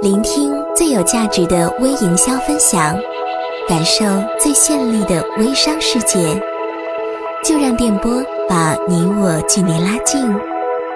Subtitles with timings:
[0.00, 2.96] 聆听最有价值的微营销分享，
[3.68, 4.04] 感受
[4.38, 6.40] 最绚丽的微商世界。
[7.44, 10.24] 就让电波把你我距离拉近。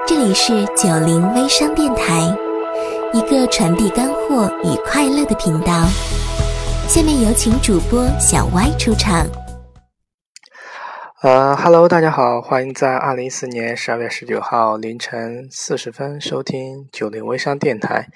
[0.06, 2.32] 这里是九零微商电台，
[3.12, 5.82] 一个传递干货与快乐的频道。
[6.86, 9.26] 下面有请主播小歪出场。
[11.22, 18.08] 呃哈喽，大家好，欢迎在二零一四年十二月十九号凌晨四十分收听九零微商电台。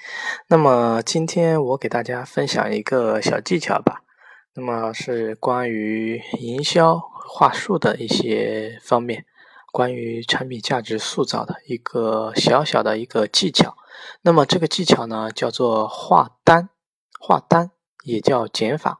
[0.47, 4.01] 那么今天我给大家分享一个小技巧吧，
[4.55, 9.23] 那么是关于营销话术的一些方面，
[9.71, 13.77] 关于产品价值塑造的一个小小的一个技巧。
[14.23, 16.67] 那么这个技巧呢，叫做画单，
[17.17, 17.71] 画单
[18.03, 18.99] 也叫减法。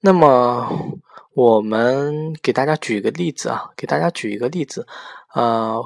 [0.00, 1.00] 那么
[1.34, 4.86] 我们给大家举一个例子啊，给大家举一个例子，
[5.34, 5.82] 呃，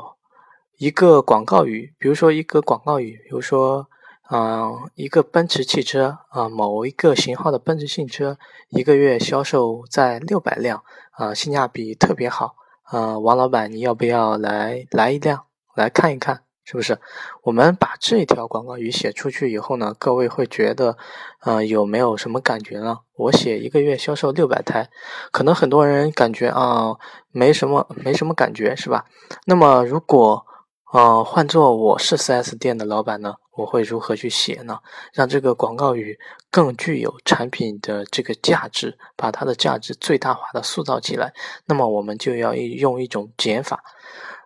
[0.77, 3.89] 一个广告语，比如说一个广告语，比如说，
[4.31, 16.43] 嗯，一个奔驰汽车啊，某一个型号的奔驰汽车，一个月销售在六百辆，啊，性价比特别好，啊，王老板，你要不要来来一辆来看一看？
[16.71, 16.99] 是不是？
[17.45, 20.99] 我们把这条广告语写出去以后呢，各位会觉得，
[21.41, 22.99] 呃，有没有什么感觉呢？
[23.17, 24.87] 我写一个月销售六百台，
[25.33, 26.95] 可能很多人感觉啊，
[27.33, 29.07] 没什么，没什么感觉，是吧？
[29.47, 30.45] 那么如果，
[30.93, 34.79] 呃，换做我是 4S 店的老板呢，我会如何去写呢？
[35.15, 36.19] 让这个广告语
[36.51, 41.33] 更具有产品的这个价值，把它的价值最大化的塑造起来。
[41.65, 43.83] 那么我们就要用一种减法。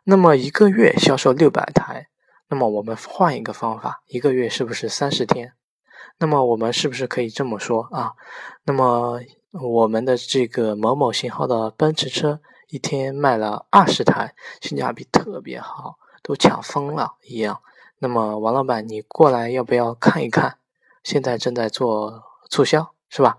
[0.05, 2.12] 那么一个月销售六百台。
[2.53, 5.55] 那么我们换一个方法，一个月是不是三十天？
[6.19, 8.13] 那么我们是不是可以这么说啊？
[8.65, 9.23] 那么
[9.53, 17.63] 我们的这个某某型号的奔驰车一天卖了二十台，性价比特别好，都抢疯了一样。
[18.01, 20.59] 那么王老板，你过来要不要看一看？
[21.03, 23.39] 现在正在做促销，是吧？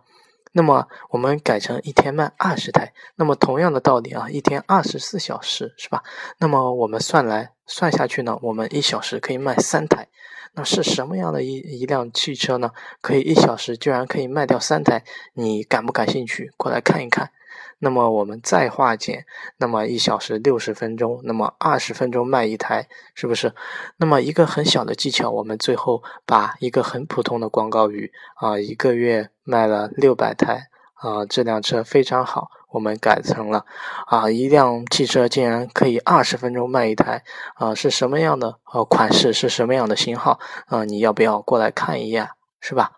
[0.56, 6.03] 那么我们改成一天卖二十台，那么同样的道理啊，一天二十四小时是吧？
[6.38, 10.08] 那么我们算来算下去呢，我们一小时可以卖三台，
[10.53, 12.72] 那是什么样的一一辆汽车呢？
[13.02, 15.03] 可以一小时居然可以卖掉三台，
[15.34, 16.52] 你感不感兴趣？
[16.56, 17.31] 过来看一看。
[17.80, 19.25] 那么我们再化简，
[19.58, 23.53] 那么一小时六十分钟，那么二十分钟卖一台，是不是？
[23.97, 33.66] 那么一个很小的技巧，我们最后把一个很普通的广告语啊，一个月卖了六百台啊，这辆车非常好，我们改成了
[34.08, 37.24] 啊，一辆汽车竟然可以二十分钟卖一台
[37.56, 39.34] 啊，是什么样的呃款式？
[39.34, 40.85] 是什么样的型号啊？
[40.85, 42.30] 你要不要过来看一眼？
[42.62, 42.94] 是吧？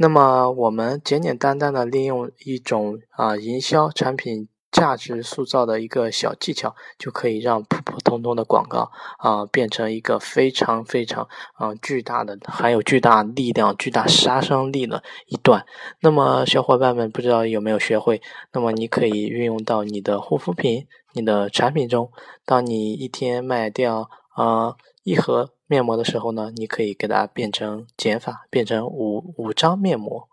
[0.00, 15.66] 那么我们简简单单的利用一种啊营销产品价值塑造的一个小技巧，就可以让普普通通的广告啊变成一个非常非常啊巨大的、含有巨大力量、巨大杀伤力的一段。
[16.00, 18.22] 那么小伙伴们不知道有没有学会？
[18.52, 22.08] 那么你可以运用到你的护肤品、你的产品中。
[22.44, 25.50] 当你一天卖掉啊一盒。
[25.68, 30.28] 面膜的时候呢，你可以给它变成减法，变成五五张面膜，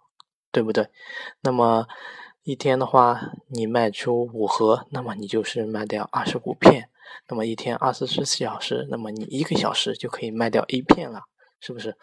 [0.52, 0.88] 对不对？
[1.42, 1.88] 那么
[2.42, 6.90] 一天的话，你卖出五盒，那么你就是卖掉二十五片。
[7.28, 11.22] 那么一天二十四小时，那么你一个小时就可以卖掉一片了，
[11.60, 11.96] 是不是？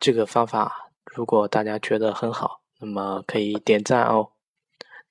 [0.00, 4.30] 这个方法如果大家觉得很好，那么可以点赞哦。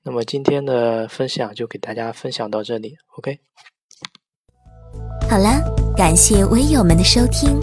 [0.03, 3.39] 那么今天的分享就给大家分享到这里，OK。
[5.29, 5.61] 好了。
[5.97, 7.59] 感谢微友们的收听。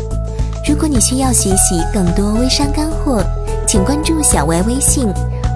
[0.68, 3.22] 如果你需要学习更多微商干货，
[3.64, 5.06] 请关注小歪微信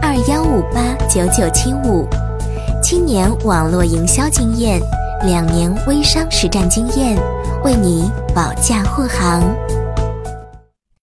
[0.01, 2.07] 二幺五八九九七五。
[2.81, 4.81] 七年网络营销经验，
[5.25, 7.19] 两年微商实战经验，
[7.65, 9.43] 为你保驾护航。